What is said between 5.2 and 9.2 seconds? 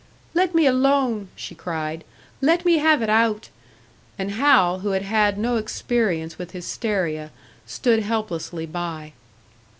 no experience with hysteria, stood helplessly by.